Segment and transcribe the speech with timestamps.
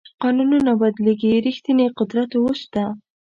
[0.23, 2.83] قانونونه بدلېږي ریښتینی قدرت اوس شته.